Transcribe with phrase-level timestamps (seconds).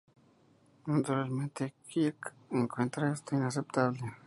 [0.87, 4.01] Naturalmente, Kirk encuentra esto inaceptable.